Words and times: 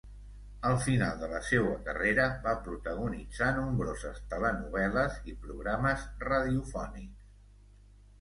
Al 0.67 0.75
final 0.83 1.17
de 1.23 1.27
la 1.33 1.41
seua 1.49 1.73
carrera 1.89 2.23
va 2.45 2.53
protagonitzar 2.67 3.49
nombroses 3.57 4.23
telenovel·les 4.31 5.19
i 5.33 5.35
programes 5.45 6.07
radiofònics. 6.25 7.29